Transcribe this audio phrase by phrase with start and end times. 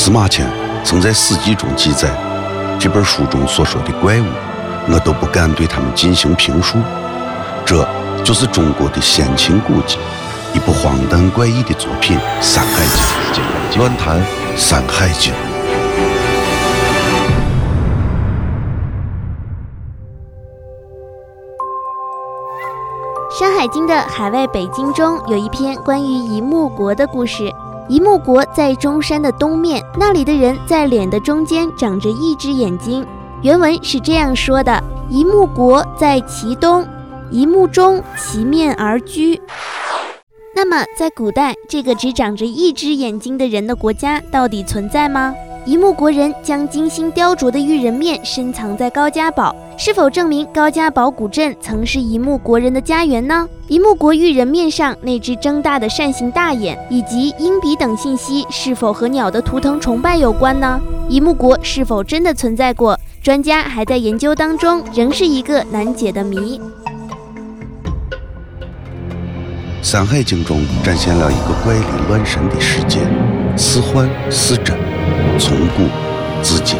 [0.00, 0.50] 司马迁
[0.82, 2.08] 曾在史记中记载，
[2.80, 4.24] 这本书中所说的怪物，
[4.90, 6.78] 我都不敢对他们进行评述。
[7.66, 7.86] 这
[8.24, 9.98] 就是中国的先秦古籍，
[10.54, 13.04] 一部荒诞怪异的作品《山海经》。
[13.78, 14.18] 乱谈
[14.56, 15.34] 《山海经》。
[23.38, 27.52] 《山海经》的海外北经中有一篇关于夷木国的故事。
[27.90, 33.04] 一目国在中山的东面，那里的人在脸的中间长着一只眼睛。
[33.42, 36.86] 原文是这样说的：一目国在其东，
[37.32, 39.42] 一目中其面而居。
[40.54, 45.34] 那么，在古代，这个只长着一只眼睛的人的国家到底存在吗？
[45.66, 53.46] 一木国人将精心雕琢的玉人面深藏在高家堡，是否证明高家堡古镇曾是一木国人的家园呢？
[53.68, 60.80] 一木国玉人面上那只睁大的扇形大眼，以及鹰鼻等信息，是否和鸟的图腾崇拜有关呢？
[61.10, 62.98] 一木国是否真的存在过？
[63.22, 66.58] 专家还在研究当中，仍是一个难解的谜。
[69.82, 73.00] 《山海经》中展现了一个怪力乱神的世界，
[73.56, 74.99] 似幻似真。
[75.38, 75.88] 从顾
[76.42, 76.76] 自己。